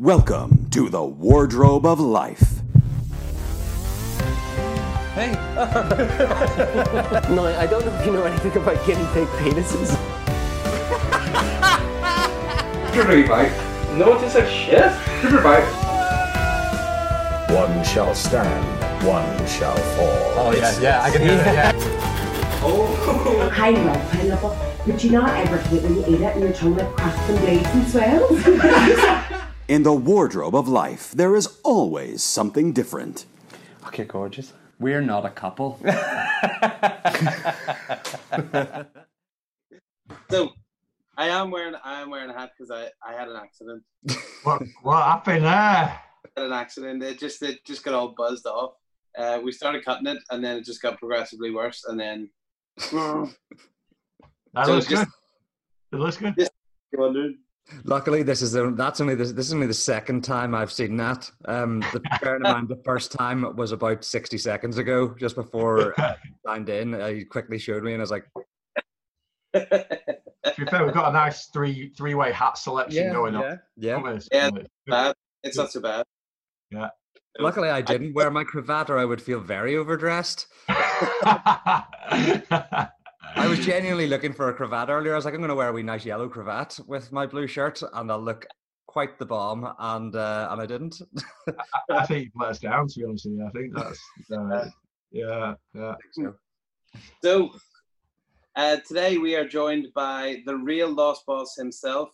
[0.00, 2.62] Welcome to the Wardrobe of Life.
[5.12, 5.32] Hey,
[7.34, 9.90] No, I don't know if you know anything about guinea pig penises.
[12.94, 13.52] Super bite.
[13.98, 14.90] no one tastes like shit.
[15.20, 15.68] Super bite.
[17.50, 20.32] One shall stand, one shall fall.
[20.38, 21.74] Oh yeah, yeah, I can hear that.
[21.74, 22.60] Yeah.
[22.62, 23.50] Oh.
[23.52, 24.56] I love pineapple,
[24.86, 27.38] but you not ever hate when you eat it and your tongue like cracks and
[27.40, 29.36] bleeds and swells.
[29.70, 33.24] In the Wardrobe of Life, there is always something different.
[33.86, 34.52] Okay, gorgeous.
[34.80, 35.78] We're not a couple.
[40.28, 40.50] So
[41.16, 43.82] I am wearing I am wearing a hat because I, I had an accident.
[44.42, 45.52] What what happened there?
[45.52, 46.00] I
[46.36, 47.02] had an accident.
[47.04, 48.72] It just it just got all buzzed off.
[49.16, 52.28] Uh, we started cutting it and then it just got progressively worse and then
[52.92, 55.12] That So looks just- good.
[55.92, 56.34] It looks good.
[56.36, 56.50] Just-
[56.92, 57.34] wondered.
[57.84, 60.96] Luckily, this is the, that's only the, this is only the second time I've seen
[60.98, 61.30] that.
[61.46, 65.94] Um, the, bearing in mind, the first time was about sixty seconds ago, just before
[66.00, 66.94] I signed in.
[66.94, 68.26] Uh, he quickly showed me, and I was like,
[69.54, 73.60] To be fair, we've got a nice three three way hat selection going on.
[73.76, 73.98] yeah.
[74.00, 74.50] Promise, Yeah.
[74.86, 75.14] promise.
[75.42, 76.04] It's not so bad.
[76.70, 76.88] Yeah.
[77.38, 80.46] Luckily, I didn't wear my cravat, or I would feel very overdressed.
[83.36, 85.12] I was genuinely looking for a cravat earlier.
[85.12, 87.46] I was like, I'm going to wear a wee nice yellow cravat with my blue
[87.46, 88.46] shirt, and I'll look
[88.86, 89.72] quite the bomb.
[89.78, 91.00] And uh, and I didn't.
[91.90, 92.88] I think you've let us down.
[92.88, 94.00] To be honest with you, I think that's
[94.32, 94.68] uh,
[95.10, 95.94] yeah, yeah.
[96.12, 96.34] So,
[97.22, 97.50] So
[98.56, 102.10] uh, today we are joined by the real Loss Boss himself,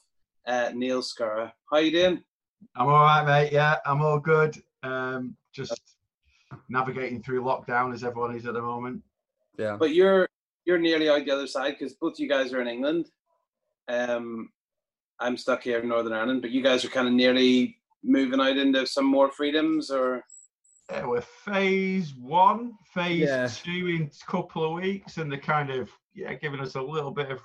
[0.47, 1.53] uh, Neil Scurrah.
[1.70, 2.22] How you doing?
[2.77, 3.53] I'm all right, mate.
[3.53, 4.56] Yeah, I'm all good.
[4.83, 5.81] Um, just
[6.69, 9.03] navigating through lockdown as everyone is at the moment.
[9.59, 9.77] yeah.
[9.78, 10.28] But you're
[10.67, 13.09] you're nearly out the other side because both you guys are in England.
[13.89, 14.50] Um,
[15.20, 18.56] I'm stuck here in Northern Ireland, but you guys are kind of nearly moving out
[18.59, 20.22] into some more freedoms, or
[20.91, 23.47] Yeah, we're phase one, phase Yeah.
[23.47, 27.10] two in a couple of weeks, and they're kind of yeah giving us a little
[27.12, 27.41] bit of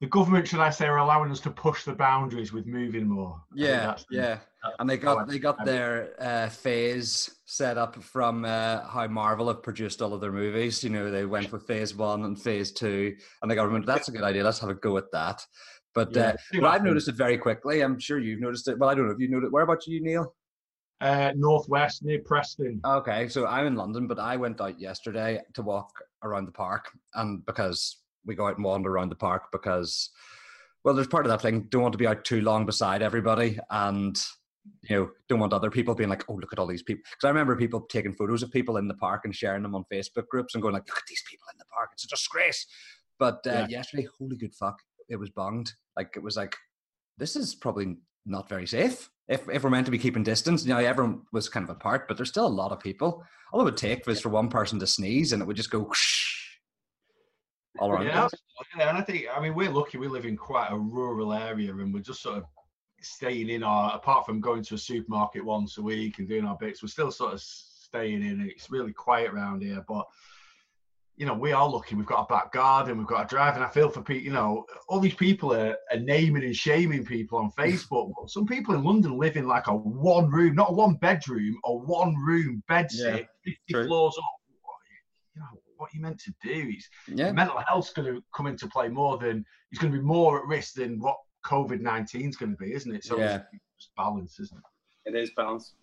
[0.00, 3.38] the government, should I say, are allowing us to push the boundaries with moving more.
[3.54, 8.46] Yeah, that's yeah, that's and they got they got their uh, phase set up from
[8.46, 10.82] uh, how Marvel have produced all of their movies.
[10.82, 13.84] You know, they went with phase one and phase two, and the government.
[13.84, 14.42] that's a good idea.
[14.42, 15.44] Let's have a go at that.
[15.94, 17.82] But Yeah, uh, I've noticed it very quickly.
[17.82, 18.78] I'm sure you've noticed it.
[18.78, 19.52] Well, I don't know if you noticed.
[19.52, 20.34] Where about you, Neil?
[21.00, 22.80] Uh, northwest near Preston.
[22.84, 25.90] Okay, so I'm in London, but I went out yesterday to walk
[26.22, 30.10] around the park, and because we go out and wander around the park because,
[30.84, 31.66] well, there's part of that thing.
[31.70, 34.20] Don't want to be out too long beside everybody, and
[34.88, 37.26] you know, don't want other people being like, "Oh, look at all these people." Because
[37.26, 40.26] I remember people taking photos of people in the park and sharing them on Facebook
[40.28, 41.90] groups and going like, "Look at these people in the park.
[41.92, 42.66] It's a disgrace."
[43.18, 43.68] But uh, Yeah.
[43.68, 45.74] yesterday, holy good fuck, it was bunged.
[45.96, 46.56] Like it was like,
[47.18, 49.10] this is probably not very safe.
[49.28, 52.08] If, if we're meant to be keeping distance, you know, everyone was kind of apart,
[52.08, 53.22] but there's still a lot of people.
[53.52, 55.80] All it would take was for one person to sneeze and it would just go
[55.80, 56.19] whoosh
[57.80, 58.06] all around.
[58.06, 58.28] Yeah,
[58.76, 59.98] yeah, and I think I mean we're lucky.
[59.98, 62.44] We live in quite a rural area, and we're just sort of
[63.00, 63.94] staying in our.
[63.94, 67.10] Apart from going to a supermarket once a week and doing our bits, we're still
[67.10, 68.40] sort of staying in.
[68.40, 70.06] It's really quiet around here, but
[71.16, 71.94] you know we are lucky.
[71.94, 74.22] We've got a back garden, we've got a drive, and I feel for people.
[74.22, 78.12] You know, all these people are, are naming and shaming people on Facebook.
[78.18, 81.58] But some people in London live in like a one room, not a one bedroom,
[81.64, 83.86] a one room bed Yeah, fifty true.
[83.86, 84.39] floors up.
[85.80, 87.32] You know what you meant to do is Yeah.
[87.32, 90.46] mental health's going to come into play more than he's going to be more at
[90.46, 93.04] risk than what COVID 19 is going to be, isn't it?
[93.04, 93.42] So Yeah.
[93.52, 95.14] it's just balance, isn't it?
[95.14, 95.74] it is balance.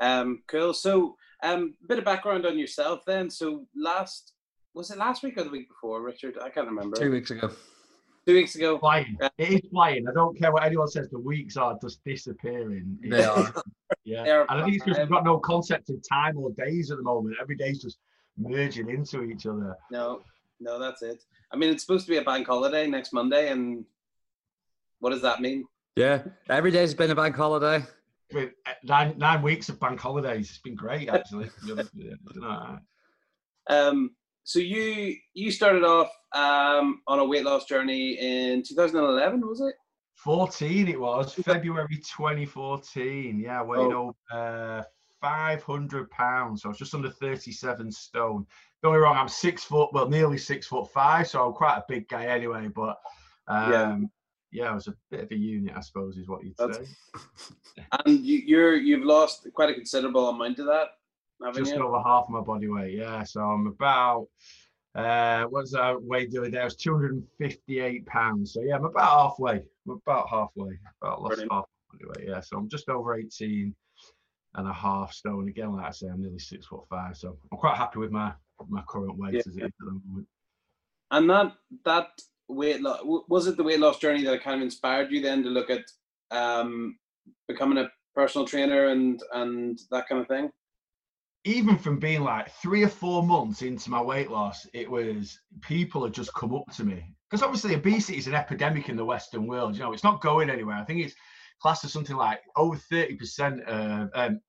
[0.00, 0.74] Um, cool.
[0.74, 3.30] So, um, a bit of background on yourself then.
[3.30, 4.34] So, last
[4.74, 6.36] was it last week or the week before, Richard?
[6.42, 6.96] I can't remember.
[6.96, 7.50] Two weeks ago.
[8.26, 8.78] Two weeks ago.
[8.78, 9.16] Flying.
[9.20, 9.28] Yeah.
[9.38, 10.06] It is flying.
[10.08, 11.08] I don't care what anyone says.
[11.08, 12.98] The weeks are just disappearing.
[13.02, 13.52] They are.
[14.04, 14.22] Yeah.
[14.24, 16.90] They are and I think it's because we've got no concept of time or days
[16.90, 17.36] at the moment.
[17.40, 17.98] Every day's just
[18.38, 19.76] merging into each other.
[19.90, 20.22] No,
[20.60, 21.22] no, that's it.
[21.52, 23.84] I mean, it's supposed to be a bank holiday next Monday, and
[25.00, 25.64] what does that mean?
[25.96, 26.22] Yeah.
[26.48, 27.84] Every day's been a bank holiday.
[28.32, 31.46] With uh, nine nine weeks of bank holidays, it's been great actually.
[31.46, 32.12] to be honest with you.
[32.12, 32.78] It's been all right.
[33.70, 34.10] Um,
[34.44, 39.74] so you you started off um, on a weight loss journey in 2011, was it?
[40.16, 44.14] 14 it was february 2014 yeah weighed Oh.
[44.32, 44.82] over uh,
[45.20, 48.46] 500 pounds so i was just under 37 stone
[48.82, 51.76] don't get me wrong i'm six foot well nearly six foot five so i'm quite
[51.78, 52.98] a big guy anyway but
[53.48, 54.64] um Yeah.
[54.64, 57.84] yeah, I was a bit of a unit i suppose is what you'd That's- say
[58.04, 60.88] And you, you're you've lost quite a considerable amount of that,
[61.42, 61.82] haven't just you?
[61.82, 64.28] over half my body weight yeah so i'm about
[64.94, 69.08] uh what's that weight the other day i was 258 pounds so yeah i'm about
[69.30, 69.56] halfway
[69.86, 71.52] i'm about halfway about lost Brilliant.
[71.52, 72.28] half body weight.
[72.28, 73.74] Yeah, so I'm just over 18
[74.54, 75.48] and a half stone.
[75.48, 78.32] Again, like I say, I'm nearly six foot five, so I'm quite happy with my
[78.68, 79.40] my current weight Yeah.
[79.40, 80.26] as it is at the moment.
[81.10, 81.52] And that
[81.84, 82.08] that
[82.48, 85.48] weight loss was it the weight loss journey that kind of inspired you then to
[85.50, 85.84] look at
[86.30, 86.98] um,
[87.46, 90.50] becoming a personal trainer and and that kind of thing?
[91.44, 96.04] even from being like three or four months into my weight loss, it was people
[96.04, 99.46] had just come up to me because obviously obesity is an epidemic in the Western
[99.46, 99.74] world.
[99.74, 100.76] You know, it's not going anywhere.
[100.76, 101.14] I think it's
[101.60, 104.40] classed as something like over thirty percent of um,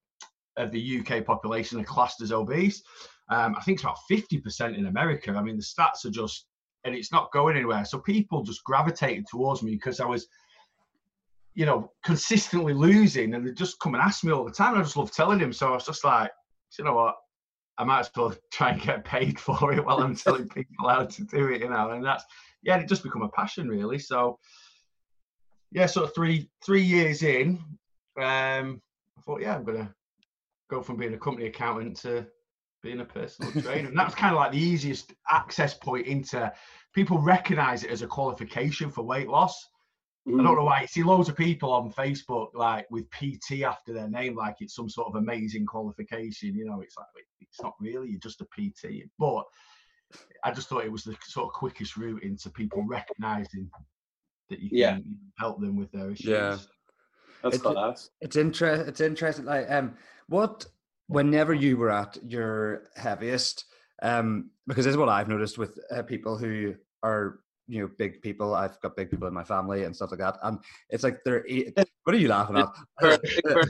[0.57, 2.81] of the UK population are classed as obese.
[3.29, 5.31] Um, I think it's about fifty percent in America.
[5.31, 6.45] I mean, the stats are just,
[6.83, 7.85] and it's not going anywhere.
[7.85, 10.27] So people just gravitated towards me because I was
[11.55, 14.75] you know, consistently losing, and they just come and ask me all the time.
[14.75, 15.51] I just love telling them.
[15.51, 16.31] So I was just like,
[16.77, 17.15] you know what?
[17.77, 21.05] I might as well try and get paid for it while I'm telling people how
[21.05, 21.91] to do it, you know.
[21.91, 22.23] And that's
[22.61, 23.99] yeah, it just become a passion really.
[23.99, 24.37] So
[25.71, 27.59] yeah, sort of three three years in,
[28.17, 28.81] um,
[29.17, 29.93] I thought, yeah, I'm gonna
[30.69, 32.27] go from being a company accountant to
[32.81, 33.89] being a personal trainer.
[33.89, 36.51] And that's kind of like the easiest access point into
[36.93, 39.67] people recognize it as a qualification for weight loss.
[40.27, 40.81] I don't know why.
[40.81, 44.75] You see loads of people on Facebook like with PT after their name, like it's
[44.75, 46.55] some sort of amazing qualification.
[46.55, 47.07] You know, it's like
[47.41, 48.09] it's not really.
[48.09, 49.09] You're just a PT.
[49.17, 49.43] But
[50.43, 53.71] I just thought it was the sort of quickest route into people recognizing
[54.49, 54.97] that you can Yeah.
[55.37, 56.25] help them with their issues.
[56.25, 56.57] Yeah.
[57.43, 58.09] That's It's- class.
[58.21, 58.87] It's interest.
[58.89, 59.45] It's interesting.
[59.45, 59.95] Like, um,
[60.27, 60.65] what?
[61.07, 63.65] Whenever you were at your heaviest,
[64.03, 68.21] um, because this is what I've noticed with uh, people who are, you know, big
[68.21, 68.53] people.
[68.53, 70.59] I've got big people in my family and stuff like that, and
[70.89, 71.45] it's like they're.
[72.03, 72.69] What are you laughing at?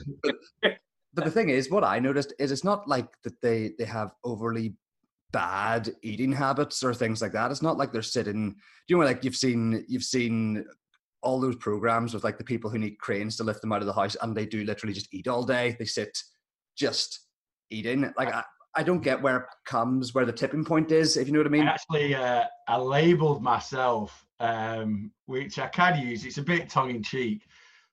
[1.13, 4.13] but the thing is, what I noticed is it's not like that they they have
[4.23, 4.75] overly
[5.31, 7.51] bad eating habits or things like that.
[7.51, 8.55] It's not like they're sitting.
[8.87, 10.65] You know, like you've seen you've seen
[11.21, 13.87] all those programs with like the people who need cranes to lift them out of
[13.87, 15.75] the house, and they do literally just eat all day.
[15.77, 16.17] They sit
[16.75, 17.27] just
[17.69, 18.11] eating.
[18.17, 18.43] Like I,
[18.75, 21.17] I don't get where it comes, where the tipping point is.
[21.17, 21.67] If you know what I I mean.
[21.67, 26.25] actually uh, I labelled myself, um, which I of use.
[26.25, 27.43] It's a bit tongue in cheek,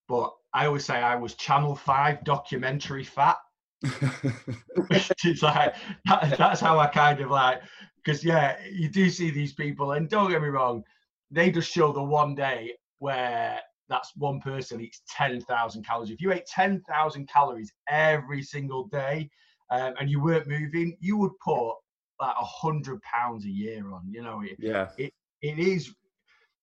[0.09, 3.37] but I always say I was Channel Five documentary fat.
[5.25, 5.75] is like
[6.07, 7.61] that, that's how I kind of like
[8.07, 10.85] because yeah, you do see these people, and don't get me wrong,
[11.31, 16.11] they just show the one day where that's one person eats ten thousand calories.
[16.11, 19.29] If you ate ten thousand calories every single day,
[19.71, 21.75] um, and you weren't moving, you would put
[22.21, 24.03] like a hundred pounds a year on.
[24.09, 24.89] You know, it, yeah.
[24.97, 25.93] it is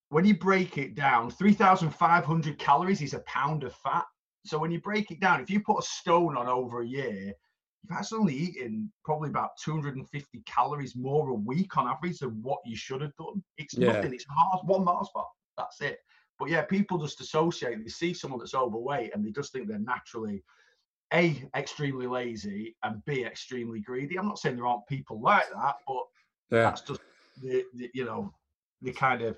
[0.10, 4.06] when you break it down 3500 calories is a pound of fat
[4.45, 7.34] so when you break it down if you put a stone on over a year
[7.84, 12.60] you've actually only eaten probably about 250 calories more a week on average than what
[12.66, 13.94] you should have done it's Yeah.
[13.94, 16.00] nothing it's Mars, one Mars bar that's it
[16.40, 19.80] but yeah people just associate they see someone that's overweight and they just think they're
[19.80, 20.44] naturally
[21.13, 25.75] a extremely lazy and b extremely greedy i'm not saying there aren't people like that
[25.88, 26.04] but
[26.50, 26.63] Yeah.
[26.63, 27.01] that's just
[27.42, 28.34] the, the you know
[28.81, 29.38] the kind of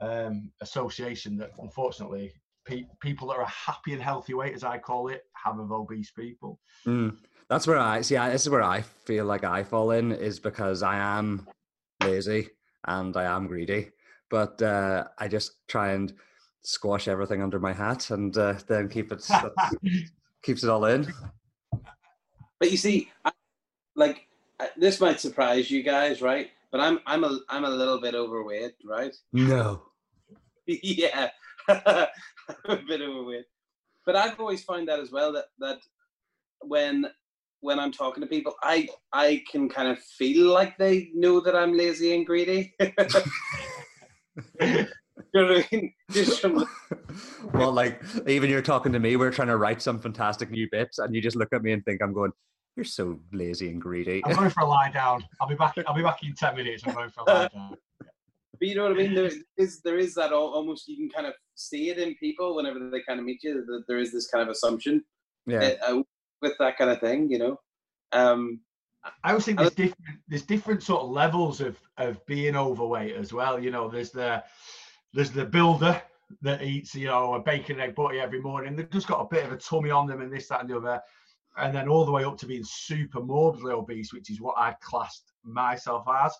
[0.00, 2.32] um, association that unfortunately
[2.64, 5.72] pe- people that are a happy and healthy weight, as I call it, have of
[5.72, 6.60] obese people.
[6.86, 7.16] Mm.
[7.48, 8.16] That's where I see.
[8.16, 11.46] I, this is where I feel like I fall in is because I am
[12.02, 12.48] lazy
[12.86, 13.90] and I am greedy,
[14.30, 16.12] but uh, I just try and
[16.62, 19.28] squash everything under my hat and uh, then keep it
[20.42, 21.12] keeps it all in.
[22.58, 23.32] But you see, I,
[23.94, 24.26] like
[24.76, 26.50] this might surprise you guys, right?
[26.72, 29.14] But I'm I'm a I'm a little bit overweight, right?
[29.32, 29.82] No.
[30.66, 31.28] yeah, I'm
[31.68, 32.08] a
[32.66, 33.44] bit overweight.
[34.06, 35.78] But I've always found that as well that that
[36.60, 37.06] when
[37.60, 41.56] when I'm talking to people, I I can kind of feel like they know that
[41.56, 42.74] I'm lazy and greedy.
[42.80, 42.90] you
[44.60, 45.94] know what I mean?
[46.10, 46.66] Just from
[47.54, 50.98] well, like even you're talking to me, we're trying to write some fantastic new bits,
[50.98, 52.32] and you just look at me and think I'm going,
[52.76, 55.24] "You're so lazy and greedy." I'm going for a lie down.
[55.40, 55.74] I'll be back.
[55.86, 56.82] I'll be back in ten minutes.
[56.86, 57.76] I'm going for a lie down.
[58.64, 59.12] But you know what I mean?
[59.12, 62.56] There is there is that al- almost you can kind of see it in people
[62.56, 65.04] whenever they kind of meet you that there is this kind of assumption
[65.46, 66.00] yeah, uh,
[66.40, 67.60] with that kind of thing, you know.
[68.12, 68.60] Um,
[69.22, 73.34] I always think there's different there's different sort of levels of of being overweight as
[73.34, 73.60] well.
[73.60, 74.42] You know, there's the
[75.12, 76.00] there's the builder
[76.40, 78.76] that eats you know a bacon egg butty every morning.
[78.76, 80.78] They've just got a bit of a tummy on them and this that and the
[80.78, 81.02] other,
[81.58, 84.74] and then all the way up to being super morbidly obese, which is what I
[84.80, 86.34] classed myself as.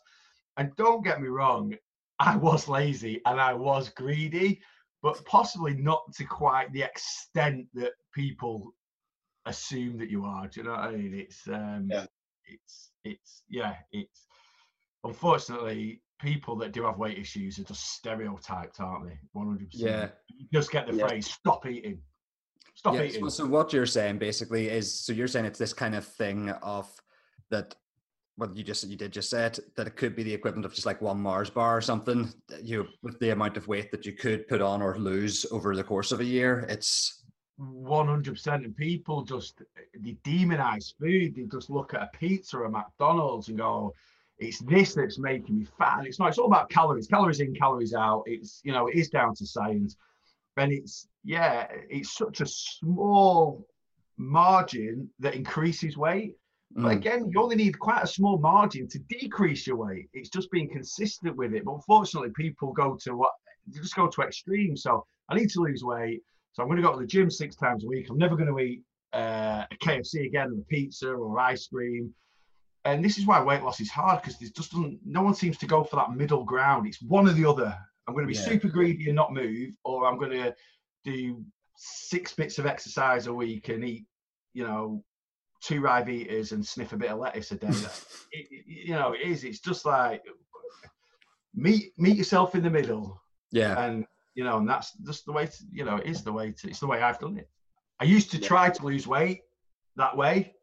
[0.57, 1.75] And don't get me wrong,
[2.18, 4.61] I was lazy and I was greedy,
[5.02, 8.75] but possibly not to quite the extent that people
[9.47, 10.47] assume that you are.
[10.49, 11.14] Do you know what I mean?
[11.14, 12.06] It's um, Yeah.
[12.47, 14.26] it's it's yeah, it's
[15.04, 19.18] unfortunately people that do have weight issues are just stereotyped, aren't they?
[19.33, 19.92] One hundred yeah.
[19.92, 20.12] percent.
[20.28, 21.09] You just get the Yeah.
[21.09, 22.00] phrase "stop eating."
[22.75, 23.28] Stop Yeah, eating.
[23.28, 26.50] so, so what you're saying basically is so you're saying it's this kind of thing
[26.50, 26.90] of
[27.50, 27.75] that
[28.37, 30.75] well you just you did just say it that it could be the equivalent of
[30.75, 34.12] just like one Mars bar or something you with the amount of weight that you
[34.12, 37.25] could put on or lose over the course of a year it's
[37.57, 39.62] One hundred percent, and people just
[40.03, 41.37] they demonize food.
[41.37, 43.95] They just look at a pizza or a McDonald's and go,
[44.38, 46.31] "It's this that's making me fat." And it's not.
[46.31, 47.07] It's all about calories.
[47.07, 48.25] Calories in, calories out.
[48.26, 49.97] It's you know, it is down to science,
[50.57, 53.64] and it's yeah, it's such a small
[54.17, 56.35] margin that increases weight.
[56.76, 56.97] But Mm.
[56.97, 60.09] again, you only need quite a small margin to decrease your weight.
[60.12, 61.64] It's just being consistent with it.
[61.64, 63.33] But unfortunately, people go to what
[63.69, 64.83] they just go to extremes.
[64.83, 66.23] So I need to lose weight.
[66.52, 68.11] So I'm going to go to the gym six times a week.
[68.11, 72.12] I'm never going to eat uh, a KFC again, or a pizza, or ice cream.
[72.85, 75.66] And this is why weight loss is hard because there's just no one seems to
[75.66, 76.87] go for that middle ground.
[76.87, 77.76] It's one or the other.
[78.07, 78.45] I'm going to be Yeah.
[78.45, 80.54] super greedy and not move, or I'm going to
[81.04, 81.45] do
[81.76, 84.04] six bits of exercise a week and eat,
[84.52, 85.02] you know,
[85.64, 87.68] two Ryvitas and sniff a bit of lettuce a day.
[88.33, 89.44] it- you know, it is.
[89.44, 90.23] It's just like
[91.54, 93.21] meet meet yourself in the middle,
[93.52, 94.04] yeah and
[94.35, 95.47] you know, and that's just the way.
[95.47, 96.68] To, you know, it is the way to.
[96.68, 97.49] It's the way I've done it.
[98.00, 98.49] I used to Yeah.
[98.49, 99.42] try to lose weight
[99.97, 100.54] that way,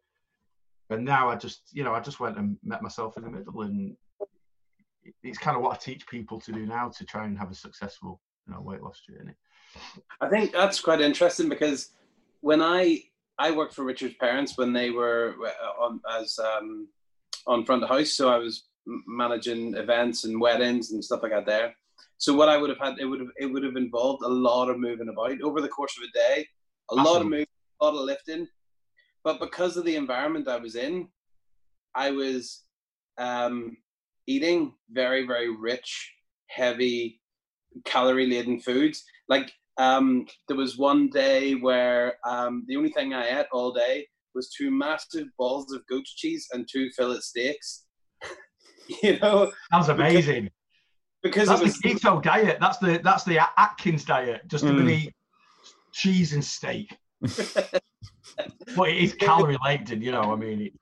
[0.89, 3.61] but now I just, you know, I just went and met myself in the middle,
[3.61, 3.95] and
[5.23, 7.55] it's kind of what I teach people to do now to try and have a
[7.55, 9.33] successful, you know, weight loss journey.
[10.19, 11.91] I think that's quite interesting because
[12.41, 13.01] when I
[13.41, 16.87] I worked for Richard's parents when they were uh, on as um,
[17.47, 18.65] on front of house, so I was
[19.07, 21.75] managing events and weddings and stuff like that there.
[22.19, 24.69] So what I would have had, it would have it would have involved a lot
[24.69, 26.47] of moving about over the course of a day,
[26.91, 27.47] a lot of moving,
[27.81, 28.47] a lot of lifting.
[29.23, 31.07] But because of the environment I was in,
[31.95, 32.61] I was
[33.17, 33.75] um,
[34.27, 36.13] eating very very rich,
[36.47, 37.21] heavy,
[37.85, 39.03] calorie laden foods.
[39.27, 44.05] Like um, there was one day where um, the only thing I ate all day
[44.35, 47.85] was two massive balls of goat cheese and two fillet steaks.
[49.03, 50.49] you know, Sounds amazing.
[51.23, 52.57] because That's it was the keto diet.
[52.59, 54.47] That's the that's the Atkins diet.
[54.47, 54.91] Just to Mm.
[54.91, 55.13] eat
[55.93, 56.95] cheese and steak.
[57.21, 60.31] but it is calorie laden, you know.
[60.31, 60.73] I mean, it,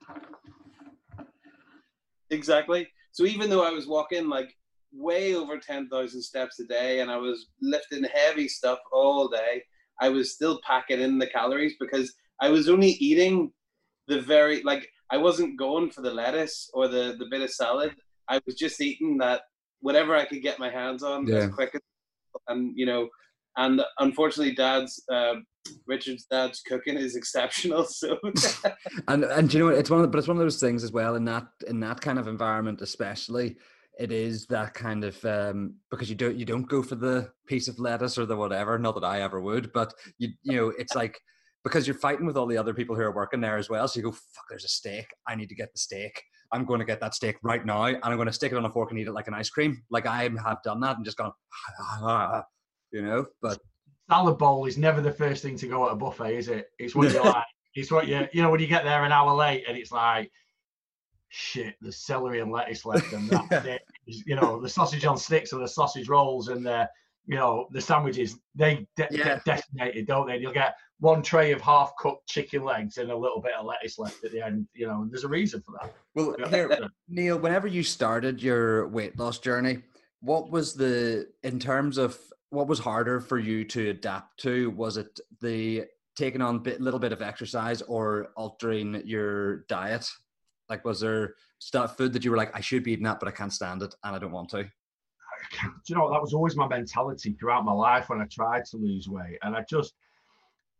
[2.29, 2.87] exactly.
[3.13, 4.53] So even though I was walking like
[4.93, 9.63] way over ten thousand steps a day and I was lifting heavy stuff all day,
[10.01, 13.51] I was still packing in the calories because I was only eating
[14.07, 17.95] the very like I wasn't going for the lettuce or the the bit of salad.
[18.27, 19.41] I was just eating that
[19.81, 21.35] whatever I could get my hands on Yeah.
[21.37, 21.81] as quick as
[22.47, 23.09] and you know
[23.57, 25.35] and unfortunately dad's uh,
[25.87, 28.17] Richard's dad's cooking is exceptional so
[29.07, 30.91] and and you know it's one of the, but it's one of those things as
[30.91, 33.55] well in that in that kind of environment especially
[33.99, 37.67] it is that kind of um because you don't you don't go for the piece
[37.67, 40.95] of lettuce or the whatever not that i ever would but you you know it's
[41.01, 41.19] like
[41.63, 43.99] because you're fighting with all the other people who are working there as well so
[43.99, 46.85] you go fuck there's a steak i need to get the steak i'm going to
[46.85, 48.99] get that steak right now and i'm going to stick it on a fork and
[48.99, 51.31] eat it like an ice cream like i have done that and just gone
[52.91, 53.59] you know but
[54.09, 56.67] salad bowl is never the first thing to go at a buffet, is it?
[56.79, 57.45] It's what you like.
[57.75, 60.31] It's what you you know when you get there an hour late and it's like,
[61.29, 63.81] shit, there's celery and lettuce left, and that's it.
[64.05, 66.89] You know, the sausage on sticks and the sausage rolls and the
[67.25, 69.23] you know the sandwiches they de- Yeah.
[69.23, 70.33] get decimated, don't they?
[70.33, 73.65] And you'll get one tray of half cooked chicken legs and a little bit of
[73.65, 74.67] lettuce left at the end.
[74.73, 75.93] You know, and there's a reason for that.
[76.15, 79.79] well here Neil, whenever you started your weight loss journey,
[80.21, 82.17] what was the in terms of
[82.49, 84.71] what was harder for you to adapt to?
[84.71, 85.85] Was it the
[86.17, 90.09] taking on a little bit of exercise or altering your diet?
[90.69, 93.27] Like, was there stuff food that you were like, I should be eating that, but
[93.27, 94.63] I can't stand it and I don't want to?
[95.51, 98.77] do you know that was always my mentality throughout my life when I tried to
[98.77, 99.93] lose weight, and I just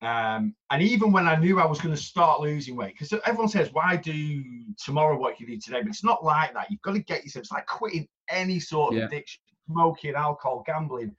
[0.01, 3.49] um and even when I knew I was going to start losing weight, because everyone
[3.49, 4.43] says why do
[4.83, 6.69] tomorrow what you do today, but it's not like that.
[6.69, 7.43] You've got to get yourself.
[7.43, 9.05] It's like quitting any sort of Yeah.
[9.07, 11.15] addiction, smoking, alcohol, gambling.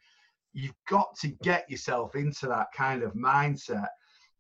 [0.52, 3.88] You've got to get yourself into that kind of mindset.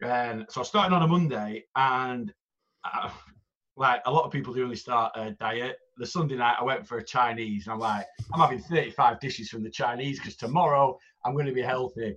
[0.02, 2.32] And so I started on a Monday, and
[2.84, 3.10] uh,
[3.80, 5.78] like a lot of people do only start a diet.
[5.96, 9.48] The Sunday night I went for a Chinese, and I'm like, I'm having 35 dishes
[9.48, 12.04] from the Chinese because tomorrow I'm going to be healthy.
[12.04, 12.16] And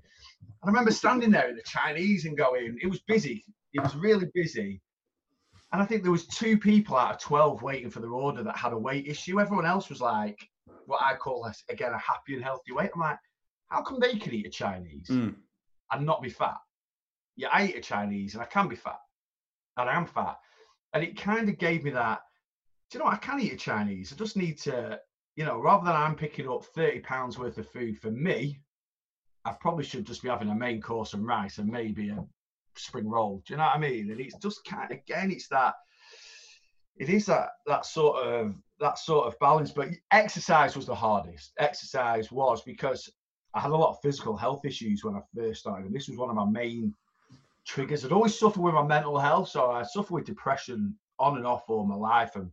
[0.62, 3.46] I remember standing there in the Chinese and going, it was busy.
[3.72, 4.82] It was really busy.
[5.72, 8.58] And I think there was two people out of 12 waiting for their order that
[8.58, 9.40] had a weight issue.
[9.40, 10.38] Everyone else was like,
[10.86, 12.92] what I call, again, a happy and healthy weight.
[12.94, 13.18] I'm like,
[13.70, 15.36] how come they can eat a Chinese Mm.
[15.92, 16.58] and not be fat?
[17.38, 19.00] Yeah, I eat a Chinese and I can be fat.
[19.78, 20.38] And I am fat.
[20.94, 22.20] And it kind of gave me that,
[22.90, 23.16] do you know, what?
[23.16, 24.14] I can eat a Chinese.
[24.14, 25.00] I just need to,
[25.36, 28.60] you know, rather than I'm picking up 30 pounds worth of food for me,
[29.46, 32.24] I probably should just be having a main course and rice and maybe a
[32.76, 33.42] spring roll.
[33.46, 34.12] Do you know what I mean?
[34.12, 35.74] And it's just kind of again, it's that
[36.96, 39.72] it is that that sort of that sort of balance.
[39.72, 41.54] But exercise was the hardest.
[41.60, 43.12] Exercise was because
[43.54, 46.18] I had a lot of physical health issues when I first started, and this was
[46.18, 46.94] one of my main
[47.66, 48.06] triggers.
[48.06, 51.70] I'd always suffer with my mental health, so I suffered with depression on and off
[51.70, 52.52] all my life, and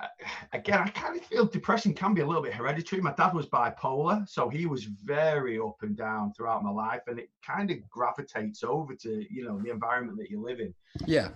[0.00, 0.06] uh,
[0.52, 3.02] again, I kind of feel depression can be a little bit hereditary.
[3.02, 7.18] My dad was bipolar, so he was very up and down throughout my life, and
[7.18, 10.72] it kind of gravitates over to you know the environment that you live in.
[11.06, 11.30] Yeah.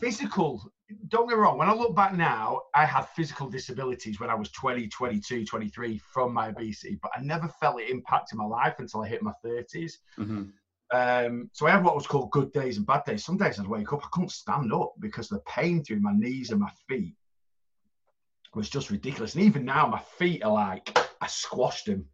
[0.00, 0.60] Physical,
[1.08, 1.56] don't get me wrong.
[1.56, 5.98] When I look back now, I had physical disabilities when I was 20, 22, 23
[5.98, 9.32] from my obesity, but I never felt it impacting my life until I hit my
[9.44, 9.92] 30s.
[10.18, 10.44] Mm-hmm.
[10.94, 13.24] Um, so I had what was called good days and bad days.
[13.24, 16.50] Some days I'd wake up, I couldn't stand up because the pain through my knees
[16.50, 17.16] and my feet
[18.54, 19.34] was just ridiculous.
[19.34, 22.06] And even now, my feet are like I squashed them.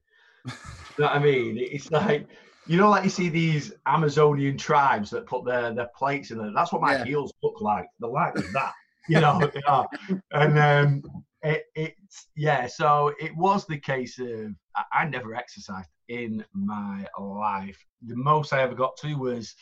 [0.46, 0.52] you
[0.98, 1.58] know what I mean?
[1.58, 2.26] It's like
[2.66, 6.52] you know, like you see these Amazonian tribes that put their their plates in there.
[6.54, 7.04] That's what my Yeah.
[7.04, 7.86] heels look like.
[7.98, 8.72] They're like that,
[9.08, 9.50] you know.
[9.52, 9.86] they are.
[10.32, 11.02] And um,
[11.42, 12.66] it, it's yeah.
[12.66, 17.78] So it was the case of I, I never exercised in my life.
[18.06, 19.54] The most I ever got to was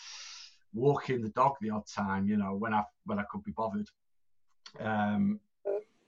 [0.73, 2.27] walking the dog the odd time.
[2.27, 3.89] You know, when I when I could be bothered.
[4.81, 5.41] Um,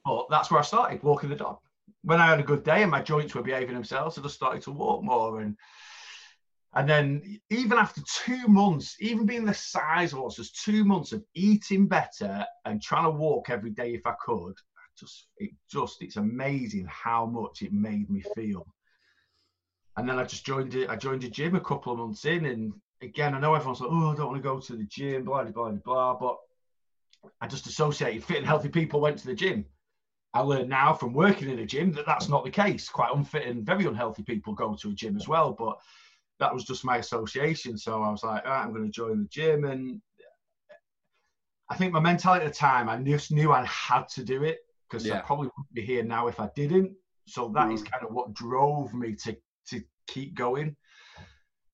[0.04, 1.58] but that's where I started walking the dog.
[2.02, 4.62] When I had a good day and my joints were behaving themselves, I just started
[4.62, 5.40] to walk more.
[5.40, 5.56] And
[6.74, 11.12] and then even after two months, even being the size I was, just two months
[11.12, 14.54] of eating better and trying to walk every day if I could,
[14.98, 18.66] just it just it's amazing how much it made me feel.
[20.00, 20.88] And then I just joined it.
[20.88, 23.90] I joined a gym a couple of months in, and again, I know everyone's like,
[23.92, 26.14] "Oh, I don't want to go to the gym," blah blah blah blah.
[26.14, 26.38] But
[27.40, 29.66] I just associated fit and healthy people went to the gym.
[30.32, 32.88] I learned now from working in a gym that that's not the case.
[32.88, 35.52] Quite unfit and very unhealthy people go to a gym as well.
[35.52, 35.78] But
[36.38, 37.76] that was just my association.
[37.76, 39.64] So I was like, all right, I'm going to join the gym.
[39.64, 40.00] And
[41.68, 44.60] I think my mentality at the time, I just knew I had to do it
[44.88, 46.92] because I probably wouldn't be here now if I didn't.
[47.26, 47.90] So that is mm.
[47.90, 49.36] kind of what drove me to
[49.70, 50.76] to keep going.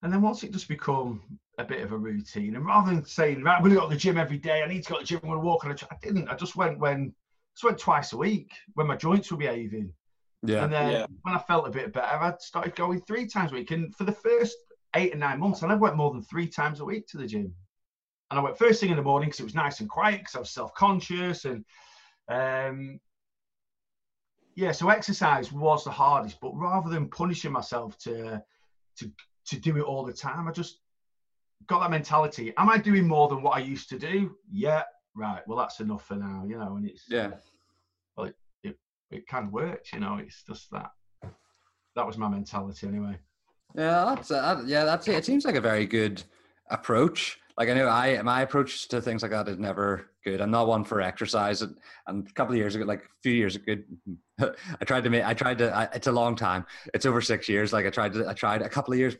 [0.02, 1.22] And then once it just become
[1.58, 3.94] a bit of a routine, and rather than saying, right, I'm going to go to
[3.94, 5.64] the gym every day, I need to go to the gym, I'm going to walk
[5.64, 6.28] on a tra-" I didn't.
[6.28, 7.14] I just went when
[7.54, 9.92] just went twice a week when my joints were behaving.
[10.42, 10.64] Yeah.
[10.64, 11.06] And then Yeah.
[11.22, 13.70] when I felt a bit better, I started going three times a week.
[13.70, 14.56] And for the first
[14.94, 17.26] eight or nine months, I never went more than three times a week to the
[17.26, 17.54] gym.
[18.30, 20.34] And I went first thing in the morning because it was nice and quiet because
[20.36, 21.46] I was self conscious.
[21.46, 21.64] And
[22.28, 23.00] um,
[24.56, 26.38] yeah, so exercise was the hardest.
[26.40, 28.42] But rather than punishing myself to,
[28.98, 29.12] to,
[29.48, 30.80] to do it all the time, I just
[31.68, 32.52] got that mentality.
[32.56, 34.34] Am I doing more than what I used to do?
[34.50, 34.82] Yeah,
[35.14, 35.42] right.
[35.46, 36.76] Well, that's enough for now, you know.
[36.76, 37.32] And it's Yeah.
[38.16, 38.30] well
[39.10, 40.16] it kind of works, you know.
[40.16, 40.90] It's just that.
[41.94, 43.16] That was my mentality anyway.
[43.74, 45.14] Yeah, that's uh, yeah, that's it.
[45.14, 46.22] It seems like a very good
[46.70, 47.38] approach.
[47.58, 50.40] Like I know I my approach to things like that is never good.
[50.40, 51.62] I'm not one for exercise.
[51.62, 53.76] And, and a couple of years ago, like a few years ago,
[54.40, 55.24] I tried to make.
[55.24, 55.74] I tried to.
[55.74, 56.66] I, it's a long time.
[56.92, 57.72] It's over six years.
[57.72, 58.28] Like I tried to.
[58.28, 59.18] I tried a couple of years, a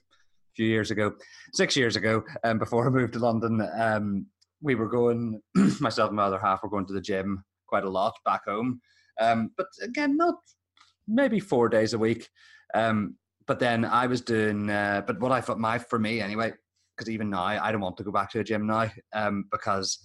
[0.55, 1.13] few years ago,
[1.55, 3.67] six years ago, um, before I moved to London.
[3.79, 4.27] Um,
[4.61, 5.41] we were going.
[5.81, 8.81] myself and my other half were going to the gym quite a lot back home.
[9.21, 10.37] Um, but again, not
[11.09, 12.29] maybe four days a week.
[12.75, 16.53] Um, but then I was doing, uh, but what I thought my for me anyway,
[16.97, 19.99] because even now I don't want to go back to a gym now, um, because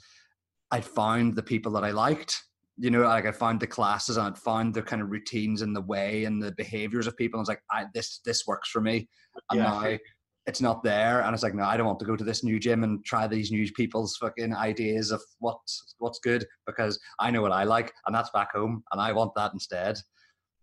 [0.72, 2.42] I found the people that I liked.
[2.78, 5.76] You know, like I found the classes and I'd found the kind of routines and
[5.76, 7.38] the way and the behaviors of people.
[7.38, 9.08] And I was like, I, this this works for me.
[9.50, 9.64] And Yeah.
[9.70, 9.98] now
[10.48, 12.60] it's not there, and it's like, no, I don't want to go to this new
[12.60, 17.44] gym and try these new people's fucking ideas of what's what's good because I know
[17.44, 20.00] what I like, and that's back home, and I want that instead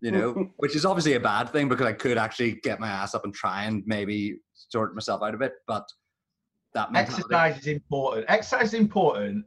[0.01, 3.15] you know, which is obviously a bad thing because I could actually get my ass
[3.15, 5.85] up and try and maybe sort myself out a bit, but
[6.75, 8.27] that mentality- Exercise is important.
[8.29, 9.45] Exercise is important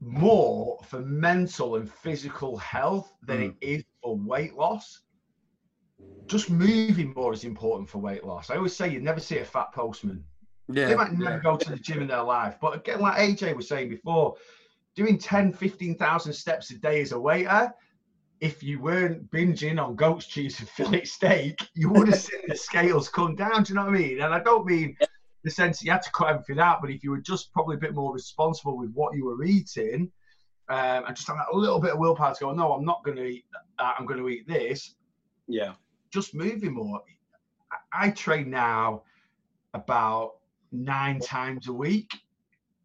[0.00, 3.42] more for mental and physical health than hmm.
[3.42, 5.00] it is for weight loss.
[6.26, 8.50] Just moving more is important for weight loss.
[8.50, 10.24] I always say you never see a fat postman.
[10.68, 11.42] yeah, they might never yeah.
[11.42, 12.56] go to the gym in their life.
[12.60, 14.36] But again, like AJ was saying before,
[14.94, 17.72] doing 10, 15,000 steps a day as a waiter,
[18.40, 22.56] if you weren't binging on goat's cheese and fillet steak, you would have seen the
[22.56, 23.64] scales come down.
[23.64, 24.22] Do you know what I mean?
[24.22, 24.96] And I don't mean
[25.42, 27.76] the sense that you had to cut everything out, but if you were just probably
[27.76, 30.08] a bit more responsible with what you were eating,
[30.68, 33.16] um, and just having a little bit of willpower to go, no, I'm not going
[33.16, 33.44] to eat
[33.78, 33.94] that.
[33.98, 34.94] I'm going to eat this
[35.48, 35.72] Yeah.
[36.12, 37.00] just moving more.
[37.72, 39.02] I, I train now
[39.74, 40.32] about
[40.72, 42.10] nine times a week,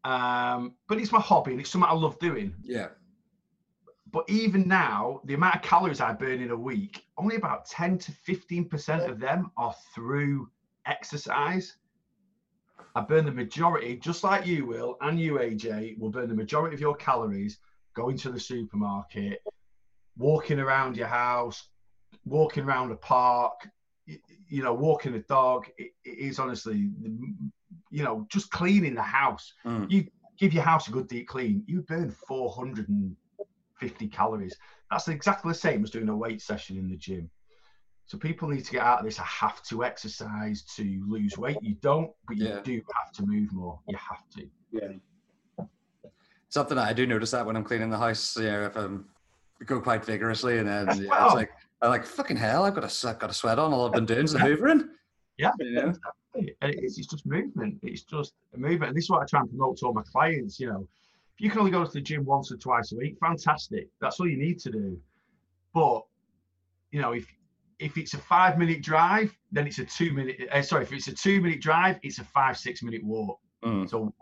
[0.03, 2.53] um, but it's my hobby and it's something I love doing.
[2.63, 2.87] yeah,
[4.11, 7.97] But even now, the amount of calories I burn in a week, only about 10
[7.99, 10.47] to 15% of them are through
[10.85, 11.75] exercise.
[12.95, 16.73] I burn the majority, just like you will, and you, AJ, will burn the majority
[16.73, 17.59] of your calories
[17.93, 19.39] going to the supermarket,
[20.17, 21.67] walking around your house,
[22.23, 23.67] walking around a park,
[24.05, 25.67] you know, walking a dog.
[25.77, 26.89] It, it is honestly,
[27.89, 29.53] you know, just cleaning the house.
[29.65, 29.91] Mm.
[29.91, 30.07] You
[30.39, 34.55] give your house a good deep clean, you burn 450 calories.
[34.89, 37.29] That's exactly the same as doing a weight session in the gym.
[38.07, 39.19] So people need to get out of this.
[39.19, 41.57] I have to exercise to lose weight.
[41.61, 42.59] You don't, but you Yeah.
[42.61, 43.79] do have to move more.
[43.87, 44.47] You have to.
[44.71, 45.65] Yeah.
[46.49, 49.05] Something I do notice that when I'm cleaning the house, you know, if um,
[49.59, 52.73] I'm go quite vigorously, and then yeah, Well- it's like I'm like fucking hell, I've
[52.75, 53.73] got a I've got a sweat on.
[53.73, 54.87] All I've been doing is the hoovering.
[55.37, 55.81] Yeah, You know?
[55.89, 56.55] exactly.
[56.61, 57.79] And it's, it's just movement.
[57.83, 58.89] It's just a movement.
[58.89, 60.59] And this is what I try and promote to all my clients.
[60.59, 60.87] You know,
[61.35, 63.89] if you can only go to the gym once or twice a week, fantastic.
[63.99, 64.97] That's all you need to do.
[65.73, 66.03] But
[66.91, 67.27] you know, if
[67.79, 70.47] if it's a five minute drive, then it's a two minute.
[70.51, 73.39] Uh, sorry, if it's a two minute drive, it's a five six minute walk.
[73.63, 73.89] Mm.
[73.89, 74.13] So,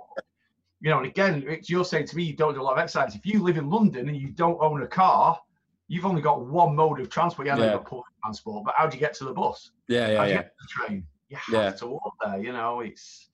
[0.81, 2.79] you know, and again, it's, you're saying to me you don't do a lot of
[2.79, 3.15] exercise.
[3.15, 5.39] If you live in London and you don't own a car,
[5.87, 7.45] you've only got one mode of transport.
[7.45, 7.73] You haven't Yeah.
[7.73, 9.71] got public transport, but how do you get to the bus?
[9.87, 10.41] Yeah, How yeah, do you yeah.
[10.41, 11.07] get to the train?
[11.29, 11.71] You have Yeah.
[11.71, 12.39] to walk there.
[12.39, 13.29] You know, it's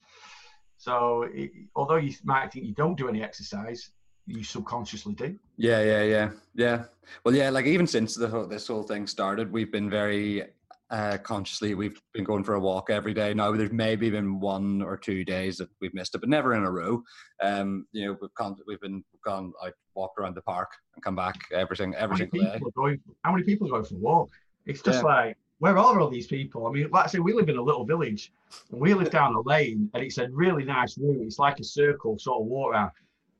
[0.77, 1.23] so.
[1.23, 3.91] It, although you might think you don't do any exercise,
[4.25, 5.37] you subconsciously do.
[5.59, 6.83] Yeah, yeah, yeah, yeah.
[7.25, 10.45] Well, yeah, like even since the whole, this whole thing started, we've been very
[10.89, 11.75] uh, consciously.
[11.75, 13.33] We've been going for a walk every day.
[13.33, 16.63] Now there's maybe been one or two days that we've missed it, but never in
[16.63, 17.03] a row.
[17.43, 21.17] Um, you know, we've gone, we've been gone out, walked around the park, and come
[21.17, 22.73] back every single every How many single day.
[22.75, 22.99] going?
[23.25, 24.29] How many people are going for a walk?
[24.65, 25.09] It's just Yeah.
[25.09, 26.67] like where are all these people?
[26.67, 28.31] I mean, like I say, we live in a little village,
[28.71, 31.21] and we live down a lane, and it's a really nice route.
[31.21, 32.91] It's like a circle sort of walk around.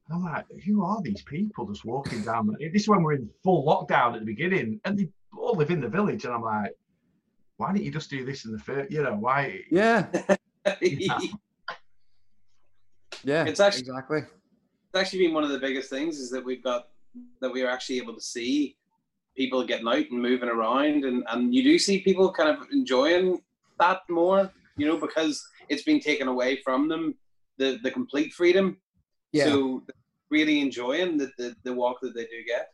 [0.09, 2.47] And I'm like, who are these people just walking down?
[2.47, 5.69] the- This is when we're in full lockdown at the beginning, and they all live
[5.71, 6.71] in the village, and I'm like,
[7.57, 8.91] why didn't you just do this in the first?
[8.91, 9.61] You know, why?
[9.69, 10.07] Yeah,
[10.81, 11.19] Yeah.
[13.23, 13.45] yeah.
[13.45, 14.19] It's actually- exactly.
[14.19, 16.87] it's actually been one of the biggest things is that we've got
[17.41, 18.77] that we are actually able to see
[19.35, 23.41] people getting out and moving around and, and you do see people kind of enjoying
[23.79, 27.15] that more you know because it's been taken away from them
[27.57, 28.77] the the complete freedom
[29.31, 29.45] Yeah.
[29.45, 29.83] so
[30.29, 32.67] really enjoying the, the the walk that they do get